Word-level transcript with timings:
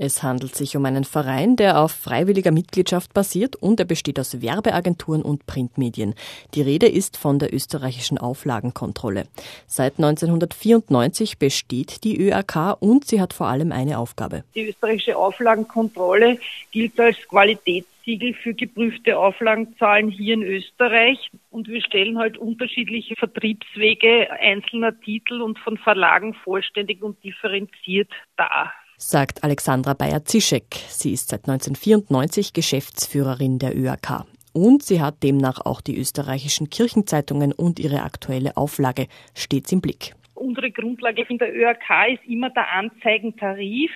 Es 0.00 0.22
handelt 0.22 0.54
sich 0.54 0.76
um 0.76 0.84
einen 0.84 1.02
Verein, 1.02 1.56
der 1.56 1.80
auf 1.80 1.90
freiwilliger 1.90 2.52
Mitgliedschaft 2.52 3.12
basiert 3.14 3.56
und 3.56 3.80
er 3.80 3.86
besteht 3.86 4.20
aus 4.20 4.40
Werbeagenturen 4.40 5.22
und 5.22 5.44
Printmedien. 5.46 6.14
Die 6.54 6.62
Rede 6.62 6.86
ist 6.86 7.16
von 7.16 7.40
der 7.40 7.52
österreichischen 7.52 8.16
Auflagenkontrolle. 8.16 9.26
Seit 9.66 9.98
1994 9.98 11.38
besteht 11.38 12.04
die 12.04 12.16
ÖAK 12.16 12.76
und 12.78 13.06
sie 13.06 13.20
hat 13.20 13.32
vor 13.32 13.48
allem 13.48 13.72
eine 13.72 13.98
Aufgabe. 13.98 14.44
Die 14.54 14.68
österreichische 14.68 15.16
Auflagenkontrolle 15.16 16.38
gilt 16.70 17.00
als 17.00 17.16
Qualitätssiegel 17.26 18.34
für 18.34 18.54
geprüfte 18.54 19.18
Auflagenzahlen 19.18 20.10
hier 20.10 20.34
in 20.34 20.44
Österreich 20.44 21.28
und 21.50 21.66
wir 21.66 21.82
stellen 21.82 22.18
halt 22.18 22.38
unterschiedliche 22.38 23.16
Vertriebswege 23.16 24.30
einzelner 24.30 24.98
Titel 25.00 25.42
und 25.42 25.58
von 25.58 25.76
Verlagen 25.76 26.34
vollständig 26.34 27.02
und 27.02 27.16
differenziert 27.24 28.12
dar 28.36 28.72
sagt 28.98 29.44
Alexandra 29.44 29.94
Bayer-Zischek. 29.94 30.74
Sie 30.88 31.12
ist 31.12 31.30
seit 31.30 31.48
1994 31.48 32.52
Geschäftsführerin 32.52 33.58
der 33.58 33.74
ÖAK. 33.76 34.24
Und 34.52 34.82
sie 34.82 35.00
hat 35.00 35.22
demnach 35.22 35.64
auch 35.64 35.80
die 35.80 35.96
österreichischen 35.96 36.68
Kirchenzeitungen 36.68 37.52
und 37.52 37.78
ihre 37.78 38.02
aktuelle 38.02 38.56
Auflage 38.56 39.06
stets 39.34 39.70
im 39.72 39.80
Blick. 39.80 40.14
Unsere 40.34 40.70
Grundlage 40.70 41.24
in 41.28 41.38
der 41.38 41.54
ÖAK 41.54 42.12
ist 42.12 42.24
immer 42.26 42.50
der 42.50 42.70
Anzeigentarif. 42.72 43.90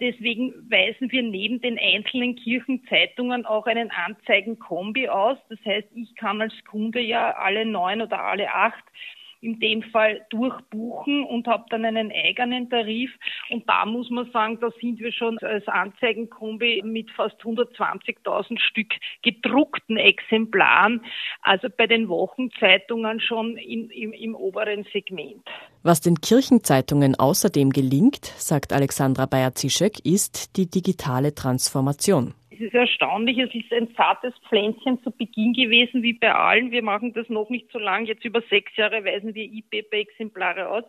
Deswegen 0.00 0.52
weisen 0.70 1.10
wir 1.10 1.22
neben 1.22 1.60
den 1.60 1.78
einzelnen 1.78 2.36
Kirchenzeitungen 2.36 3.46
auch 3.46 3.66
einen 3.66 3.90
Anzeigenkombi 3.90 5.08
aus. 5.08 5.38
Das 5.48 5.58
heißt, 5.64 5.88
ich 5.94 6.14
kann 6.16 6.40
als 6.40 6.54
Kunde 6.68 7.00
ja 7.00 7.30
alle 7.32 7.64
neun 7.64 8.02
oder 8.02 8.22
alle 8.22 8.52
acht 8.52 8.84
in 9.40 9.60
dem 9.60 9.82
Fall 9.82 10.24
durchbuchen 10.30 11.24
und 11.24 11.46
habe 11.46 11.64
dann 11.70 11.84
einen 11.84 12.12
eigenen 12.12 12.68
Tarif. 12.70 13.10
Und 13.50 13.68
da 13.68 13.84
muss 13.84 14.10
man 14.10 14.30
sagen, 14.32 14.58
da 14.60 14.70
sind 14.80 14.98
wir 15.00 15.12
schon 15.12 15.38
als 15.38 15.66
Anzeigenkombi 15.68 16.82
mit 16.84 17.10
fast 17.10 17.36
120.000 17.42 18.58
Stück 18.58 18.94
gedruckten 19.22 19.96
Exemplaren, 19.96 21.02
also 21.42 21.68
bei 21.76 21.86
den 21.86 22.08
Wochenzeitungen 22.08 23.20
schon 23.20 23.56
in, 23.56 23.90
im, 23.90 24.12
im 24.12 24.34
oberen 24.34 24.84
Segment. 24.92 25.42
Was 25.82 26.00
den 26.00 26.20
Kirchenzeitungen 26.20 27.14
außerdem 27.14 27.70
gelingt, 27.70 28.24
sagt 28.24 28.72
Alexandra 28.72 29.26
Bayer-Zischek, 29.26 30.04
ist 30.04 30.56
die 30.56 30.68
digitale 30.68 31.34
Transformation. 31.34 32.34
Es 32.56 32.62
ist 32.62 32.74
erstaunlich, 32.74 33.36
es 33.36 33.54
ist 33.54 33.70
ein 33.70 33.94
zartes 33.96 34.32
Pflänzchen 34.48 35.02
zu 35.02 35.10
Beginn 35.10 35.52
gewesen, 35.52 36.02
wie 36.02 36.14
bei 36.14 36.34
allen. 36.34 36.70
Wir 36.70 36.82
machen 36.82 37.12
das 37.12 37.28
noch 37.28 37.50
nicht 37.50 37.70
so 37.70 37.78
lang, 37.78 38.06
jetzt 38.06 38.24
über 38.24 38.40
sechs 38.48 38.74
Jahre 38.76 39.04
weisen 39.04 39.34
wir 39.34 39.44
IPP-Exemplare 39.44 40.70
aus 40.70 40.84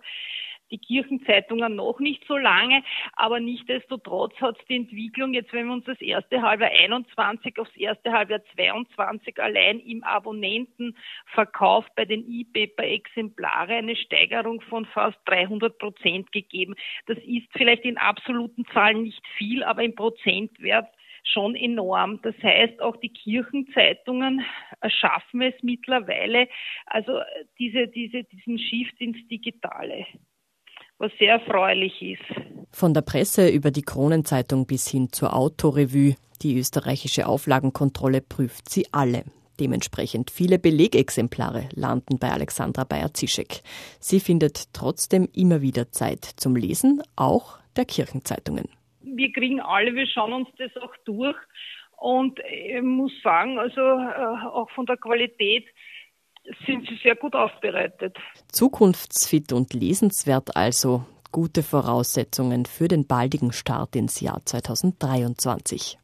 die 0.71 0.79
Kirchenzeitungen 0.79 1.75
noch 1.77 1.99
nicht 1.99 2.25
so 2.27 2.35
lange, 2.35 2.83
aber 3.13 3.39
nichtdestotrotz 3.39 4.35
hat 4.41 4.57
die 4.67 4.75
Entwicklung 4.75 5.33
jetzt, 5.33 5.53
wenn 5.53 5.67
wir 5.67 5.73
uns 5.73 5.85
das 5.85 6.01
erste 6.01 6.41
Halbjahr 6.41 6.71
21 6.71 7.57
aufs 7.57 7.73
erste 7.77 8.11
Halbjahr 8.11 8.41
22 8.53 9.41
allein 9.41 9.79
im 9.79 10.03
Abonnentenverkauf 10.03 11.85
bei 11.95 12.03
den 12.03 12.29
E-Paper-Exemplare 12.29 13.75
eine 13.75 13.95
Steigerung 13.95 14.59
von 14.59 14.85
fast 14.87 15.17
300 15.25 15.77
Prozent 15.77 16.33
gegeben. 16.33 16.75
Das 17.05 17.17
ist 17.19 17.47
vielleicht 17.53 17.85
in 17.85 17.97
absoluten 17.97 18.65
Zahlen 18.73 19.03
nicht 19.03 19.25
viel, 19.37 19.63
aber 19.63 19.83
im 19.83 19.95
Prozentwert 19.95 20.89
schon 21.23 21.55
enorm. 21.55 22.19
Das 22.23 22.35
heißt, 22.41 22.81
auch 22.81 22.95
die 22.97 23.09
Kirchenzeitungen 23.09 24.41
schaffen 24.87 25.41
es 25.41 25.53
mittlerweile, 25.61 26.47
also 26.85 27.19
diese, 27.59 27.87
diese, 27.87 28.23
diesen 28.23 28.59
Shift 28.59 28.99
ins 28.99 29.17
Digitale, 29.27 30.05
was 30.97 31.11
sehr 31.19 31.33
erfreulich 31.33 32.01
ist. 32.01 32.23
Von 32.71 32.93
der 32.93 33.01
Presse 33.01 33.49
über 33.49 33.71
die 33.71 33.81
Kronenzeitung 33.81 34.67
bis 34.67 34.87
hin 34.87 35.11
zur 35.11 35.35
Autorevue, 35.35 36.15
die 36.41 36.57
österreichische 36.57 37.27
Auflagenkontrolle 37.27 38.21
prüft 38.21 38.69
sie 38.69 38.85
alle. 38.91 39.23
Dementsprechend 39.59 40.29
viele 40.29 40.59
Belegexemplare 40.59 41.69
landen 41.73 42.19
bei 42.19 42.29
Alexandra 42.29 42.83
Bayer-Zischek. 42.83 43.61
Sie 43.99 44.19
findet 44.19 44.71
trotzdem 44.73 45.27
immer 45.33 45.61
wieder 45.61 45.91
Zeit 45.91 46.25
zum 46.25 46.55
Lesen, 46.55 47.01
auch 47.15 47.57
der 47.75 47.85
Kirchenzeitungen 47.85 48.69
wir 49.15 49.31
kriegen 49.31 49.59
alle, 49.59 49.93
wir 49.95 50.07
schauen 50.07 50.33
uns 50.33 50.49
das 50.57 50.75
auch 50.81 50.93
durch. 51.05 51.37
Und 51.97 52.39
ich 52.39 52.81
muss 52.81 53.11
sagen, 53.23 53.57
also 53.57 53.81
äh, 53.81 54.45
auch 54.47 54.69
von 54.71 54.85
der 54.85 54.97
Qualität 54.97 55.65
sind 56.65 56.87
sie 56.87 56.97
sehr 57.03 57.15
gut 57.15 57.35
aufbereitet. 57.35 58.17
Zukunftsfit 58.51 59.51
und 59.51 59.73
lesenswert 59.73 60.55
also. 60.55 61.05
Gute 61.31 61.61
Voraussetzungen 61.61 62.65
für 62.65 62.87
den 62.87 63.05
baldigen 63.05 63.51
Start 63.51 63.95
ins 63.95 64.21
Jahr 64.21 64.45
2023. 64.45 65.97